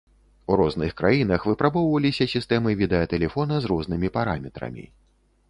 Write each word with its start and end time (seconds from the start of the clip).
У 0.53 0.55
розных 0.61 0.95
краінах 1.01 1.45
выпрабоўваліся 1.49 2.27
сістэмы 2.33 2.73
відэатэлефона 2.81 3.61
з 3.61 3.71
рознымі 3.75 4.13
параметрамі. 4.19 4.89